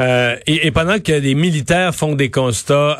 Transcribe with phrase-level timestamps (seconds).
[0.00, 2.96] Euh, et, pendant que les militaires font des constats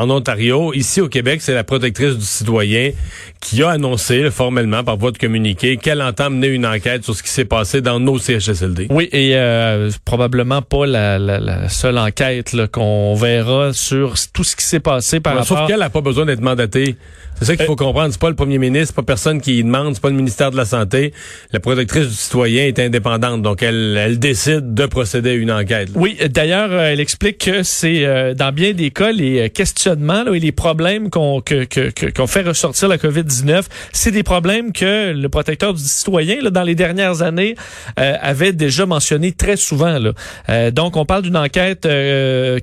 [0.00, 2.92] en Ontario, ici au Québec, c'est la protectrice du citoyen
[3.40, 7.22] qui a annoncé formellement par voie de communiqué qu'elle entend mener une enquête sur ce
[7.22, 8.86] qui s'est passé dans nos CHSLD.
[8.90, 14.54] Oui, et euh, probablement pas la, la, la seule enquête qu'on verra sur tout ce
[14.56, 15.58] qui s'est passé par rapport...
[15.58, 16.96] Sauf qu'elle n'a pas besoin d'être mandatée.
[17.38, 18.08] C'est ça qu'il faut euh, comprendre.
[18.12, 20.56] C'est pas le premier ministre, c'est pas personne qui demande, c'est pas le ministère de
[20.56, 21.12] la Santé.
[21.52, 25.90] La protectrice du citoyen est indépendante, donc elle, elle décide de procéder à une enquête.
[25.94, 30.38] Oui, d'ailleurs, euh, elle explique que c'est euh, dans bien des cas les questionnements et
[30.38, 35.28] les problèmes qu'on que, que, qu'on fait ressortir la COVID-19, c'est des problèmes que le
[35.28, 37.54] protecteur du citoyen là, dans les dernières années
[37.96, 39.98] avait déjà mentionné très souvent.
[39.98, 40.70] Là.
[40.70, 41.86] donc, on parle d'une enquête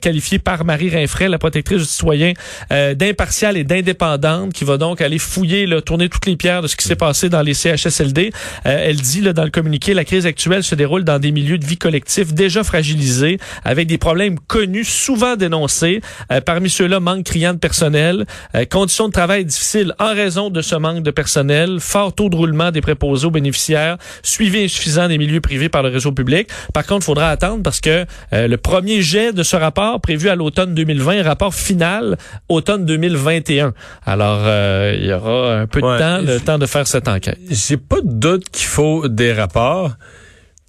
[0.00, 2.32] qualifiée par Marie Rinfray, la protectrice du citoyen,
[2.70, 6.76] d'impartiale et d'indépendante qui va donc aller fouiller, là, tourner toutes les pierres de ce
[6.76, 8.30] qui s'est passé dans les CHSLD.
[8.66, 11.56] Euh, elle dit là, dans le communiqué, la crise actuelle se déroule dans des milieux
[11.56, 16.02] de vie collectifs déjà fragilisés, avec des problèmes connus, souvent dénoncés.
[16.30, 20.60] Euh, parmi ceux-là, manque criant de personnel, euh, conditions de travail difficiles en raison de
[20.60, 25.16] ce manque de personnel, fort taux de roulement des préposés aux bénéficiaires, suivi insuffisant des
[25.16, 26.48] milieux privés par le réseau public.
[26.74, 30.34] Par contre, il faudra attendre parce que le premier jet de ce rapport prévu à
[30.34, 32.18] l'automne 2020, rapport final
[32.50, 33.72] automne 2021.
[34.04, 37.38] Alors, euh, il y aura un peu de temps, le temps de faire cette enquête.
[37.50, 39.92] J'ai pas de doute qu'il faut des rapports.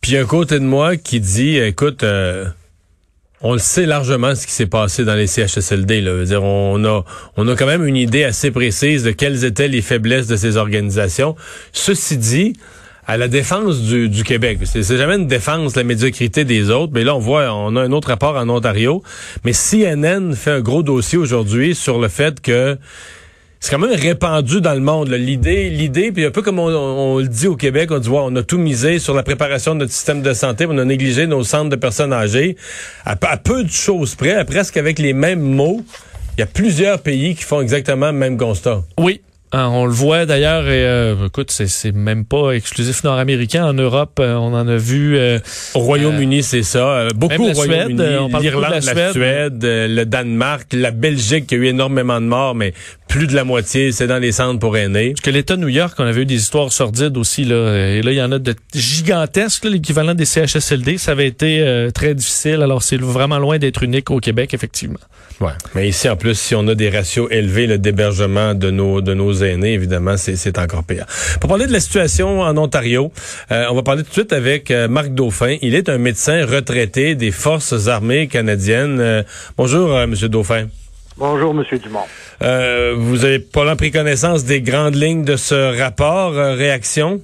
[0.01, 2.45] Puis un côté de moi qui dit, écoute, euh,
[3.41, 6.01] on le sait largement ce qui s'est passé dans les CHSLD.
[6.01, 6.23] Là.
[6.25, 7.03] Dire, on a,
[7.37, 10.57] on a quand même une idée assez précise de quelles étaient les faiblesses de ces
[10.57, 11.35] organisations.
[11.71, 12.53] Ceci dit,
[13.07, 14.59] à la défense du, du Québec.
[14.63, 17.81] C'est jamais une défense de la médiocrité des autres, mais là on voit, on a
[17.81, 19.03] un autre rapport en Ontario.
[19.43, 22.77] Mais CNN fait un gros dossier aujourd'hui sur le fait que
[23.61, 25.09] c'est quand même répandu dans le monde.
[25.09, 28.41] L'idée, l'idée, puis un peu comme on, le dit au Québec, on dit on a
[28.41, 31.69] tout misé sur la préparation de notre système de santé, on a négligé nos centres
[31.69, 32.57] de personnes âgées.
[33.05, 35.81] À, peu de choses près, presque avec les mêmes mots,
[36.37, 38.81] il y a plusieurs pays qui font exactement le même constat.
[38.97, 39.21] Oui,
[39.53, 43.65] ah, on le voit d'ailleurs, et euh, écoute, c'est même pas exclusif nord-américain.
[43.65, 45.17] En Europe, euh, on en a vu.
[45.17, 45.39] Euh,
[45.75, 47.09] au Royaume-Uni, c'est ça.
[47.13, 48.01] Beaucoup au Royaume-Uni.
[48.39, 52.55] L'Irlande, la, Suède, la Suède le Danemark, la Belgique, qui a eu énormément de morts,
[52.55, 52.73] mais
[53.11, 55.11] plus de la moitié, c'est dans les centres pour aînés.
[55.11, 57.43] Parce que l'État de New York, on avait eu des histoires sordides aussi.
[57.43, 60.97] Là, et là, il y en a de gigantesques, l'équivalent des CHSLD.
[60.97, 62.61] Ça avait été très difficile.
[62.61, 64.99] Alors, c'est vraiment loin d'être unique au Québec, effectivement.
[65.41, 65.51] Ouais.
[65.73, 69.33] Mais ici, en plus, si on a des ratios élevés d'hébergement de nos, de nos
[69.33, 71.05] aînés, évidemment, c'est encore pire.
[71.39, 73.11] Pour parler de la situation en Ontario,
[73.51, 75.57] euh, on va parler tout de suite avec euh, Marc Dauphin.
[75.61, 78.99] Il est un médecin retraité des Forces armées canadiennes.
[78.99, 79.23] Euh,
[79.57, 80.67] bonjour, Monsieur Dauphin.
[81.17, 82.05] Bonjour, Monsieur Dumont.
[82.39, 86.33] vous avez pas pris connaissance des grandes lignes de ce rapport.
[86.33, 87.21] réaction?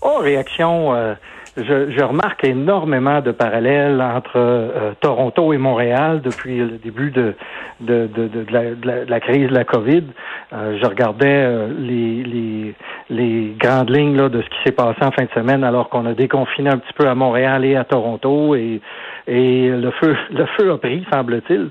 [0.00, 1.16] Oh, réaction
[1.58, 7.34] je, je, remarque énormément de parallèles entre euh, Toronto et Montréal depuis le début de,
[7.80, 10.04] de, de, de, la, de la, crise de la COVID.
[10.52, 12.74] Euh, je regardais euh, les, les,
[13.10, 16.06] les, grandes lignes là, de ce qui s'est passé en fin de semaine alors qu'on
[16.06, 18.80] a déconfiné un petit peu à Montréal et à Toronto et,
[19.28, 21.70] et le feu le feu a pris, semble-t-il.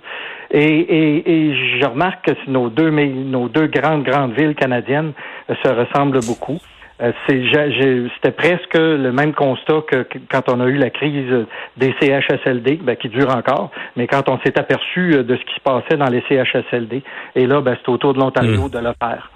[0.51, 5.11] Et, et, et, je remarque que nos deux, nos deux grandes, grandes villes canadiennes
[5.49, 6.59] se ressemblent beaucoup.
[6.99, 11.45] Euh, c'était presque le même constat que, quand on a eu la crise
[11.77, 15.55] des CHSLD, ben, qui dure encore, mais quand on s'est aperçu euh, de ce qui
[15.55, 17.03] se passait dans les CHSLD.
[17.35, 18.71] Et là, ben, c'est au tour de l'Ontario mmh.
[18.71, 19.31] de le faire.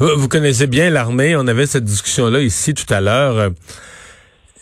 [0.00, 1.36] Vous connaissez bien l'armée.
[1.36, 3.50] On avait cette discussion-là ici tout à l'heure.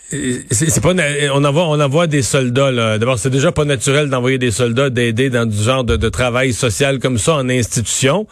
[0.09, 0.93] C'est pas
[1.33, 2.97] on envoie on envoie des soldats.
[2.97, 6.53] D'abord, c'est déjà pas naturel d'envoyer des soldats d'aider dans du genre de, de, travail
[6.53, 8.25] social comme ça en institution.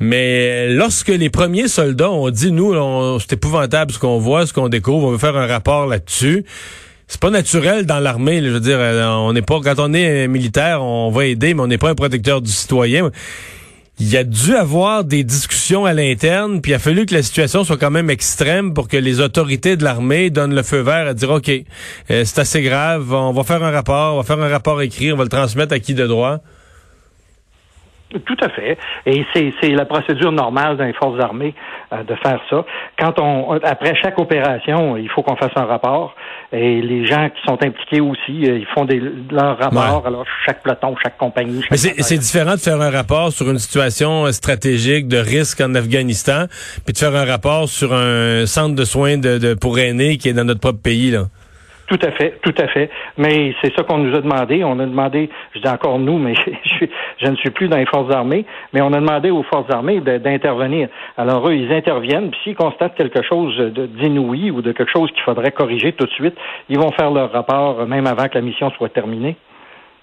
[0.00, 2.74] Mais lorsque les premiers soldats ont dit, nous,
[3.20, 6.44] c'est épouvantable ce qu'on voit, ce qu'on découvre, on veut faire un rapport là-dessus.
[7.06, 10.26] C'est pas naturel dans l'armée, je veux dire, euh, on n'est pas, quand on est
[10.26, 13.10] militaire, on va aider, mais on n'est pas un protecteur du citoyen.
[14.00, 17.22] Il y a dû avoir des discussions à l'interne, puis il a fallu que la
[17.22, 21.06] situation soit quand même extrême pour que les autorités de l'armée donnent le feu vert
[21.06, 21.62] à dire OK, euh,
[22.24, 25.16] c'est assez grave, on va faire un rapport, on va faire un rapport écrit, on
[25.16, 26.40] va le transmettre à qui de droit.
[28.24, 28.78] Tout à fait.
[29.06, 31.54] Et c'est la procédure normale dans les forces armées
[31.92, 32.64] euh, de faire ça.
[32.98, 36.14] Quand on après chaque opération, il faut qu'on fasse un rapport.
[36.52, 39.00] Et les gens qui sont impliqués aussi, euh, ils font des,
[39.30, 40.06] leur rapport.
[40.06, 41.62] Alors chaque peloton, chaque compagnie.
[41.70, 46.46] Mais c'est différent de faire un rapport sur une situation stratégique de risque en Afghanistan,
[46.84, 50.28] puis de faire un rapport sur un centre de soins de, de pour aînés qui
[50.28, 51.24] est dans notre propre pays là.
[51.86, 52.90] Tout à fait, tout à fait.
[53.18, 54.64] Mais c'est ça qu'on nous a demandé.
[54.64, 56.34] On a demandé, je dis encore nous, mais
[57.20, 60.00] je, ne suis plus dans les forces armées, mais on a demandé aux forces armées
[60.00, 60.88] d'intervenir.
[61.18, 65.22] Alors eux, ils interviennent, puis s'ils constatent quelque chose d'inouï ou de quelque chose qu'il
[65.22, 66.36] faudrait corriger tout de suite,
[66.68, 69.36] ils vont faire leur rapport même avant que la mission soit terminée.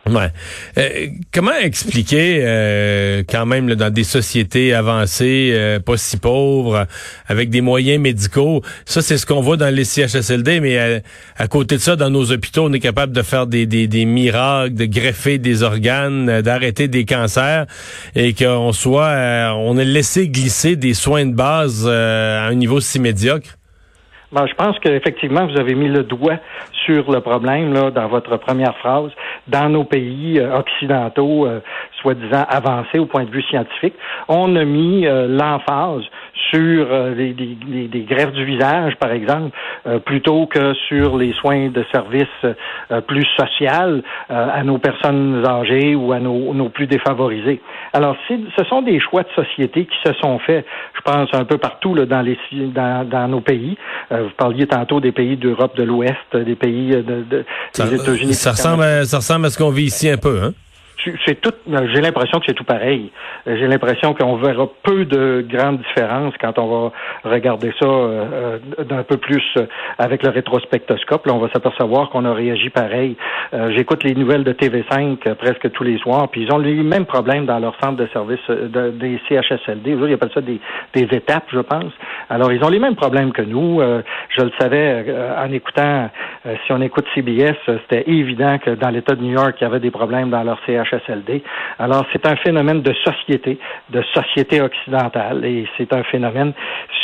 [0.09, 0.31] Ouais.
[0.80, 6.88] Euh, comment expliquer euh, quand même dans des sociétés avancées, euh, pas si pauvres,
[7.27, 11.03] avec des moyens médicaux, ça c'est ce qu'on voit dans les CHSLD, mais
[11.38, 14.06] à, côté de ça, dans nos hôpitaux, on est capable de faire des, des, des
[14.06, 17.68] miracles, de greffer des organes, d'arrêter des cancers,
[18.15, 23.00] et qu'on soit, on ait laissé glisser des soins de base à un niveau si
[23.00, 23.57] médiocre.
[24.31, 26.38] Ben, je pense qu'effectivement, vous avez mis le doigt
[26.86, 29.12] sur le problème là, dans votre première phrase.
[29.50, 31.60] Dans nos pays euh, occidentaux, euh,
[32.01, 33.94] soi-disant avancés au point de vue scientifique,
[34.30, 36.04] on a mis euh, l'emphase
[36.51, 39.56] sur les, les, greffes du visage, par exemple,
[40.06, 42.25] plutôt que sur les soins de services
[43.07, 47.62] plus sociaux à nos personnes âgées ou à nos, nos plus défavorisés.
[47.94, 50.65] Alors, ce sont des choix de société qui se sont faits,
[50.95, 53.77] je pense, un peu partout là, dans, les, dans, dans nos pays.
[54.09, 57.45] vous parliez tantôt des pays d'Europe de l'Ouest, des pays de, de,
[57.77, 58.33] des États-Unis.
[58.33, 60.54] Ça ressemble, à, ça ressemble à ce qu'on vit ici un peu, hein?
[61.25, 61.53] C'est tout.
[61.68, 63.12] J'ai l'impression que c'est tout pareil.
[63.45, 66.92] J'ai l'impression qu'on verra peu de grandes différences quand on va
[67.24, 69.65] regarder ça euh, euh, d'un peu plus euh,
[69.98, 71.25] avec le rétrospectoscope.
[71.25, 73.15] Là, on va s'apercevoir qu'on a réagi pareil.
[73.75, 77.45] J'écoute les nouvelles de TV5 presque tous les soirs, puis ils ont les mêmes problèmes
[77.45, 79.92] dans leur centre de service des CHSLD.
[79.92, 80.59] Ils appellent ça des,
[80.94, 81.92] étapes, je pense.
[82.30, 83.81] Alors, ils ont les mêmes problèmes que nous.
[84.30, 85.06] je le savais
[85.38, 86.09] en écoutant.
[86.66, 89.80] Si on écoute CBS, c'était évident que dans l'État de New York, il y avait
[89.80, 91.44] des problèmes dans leur CHSLD
[91.82, 93.58] alors, c'est un phénomène de société,
[93.90, 96.54] de société occidentale, et c'est un phénomène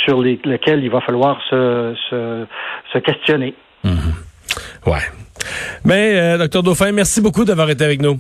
[0.06, 3.56] sur lequel il va falloir se, se, questionner.
[3.84, 4.14] Mhm.
[4.86, 5.00] Ouais.
[5.84, 8.20] Mais, euh, docteur Dauphin, merci beaucoup d'avoir été avec nous.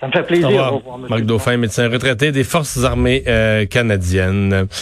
[0.00, 0.72] Ça me fait plaisir.
[0.72, 0.98] Au revoir.
[0.98, 4.68] Marc Dauphin, médecin retraité des Forces armées euh, canadiennes.